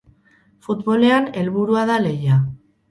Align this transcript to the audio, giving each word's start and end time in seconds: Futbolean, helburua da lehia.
Futbolean, 0.69 1.31
helburua 1.43 1.87
da 1.93 2.03
lehia. 2.09 2.45